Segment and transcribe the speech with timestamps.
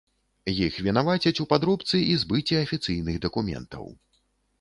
[0.67, 3.85] Іх вінавацяць у падробцы і збыце афіцыйных дакументаў.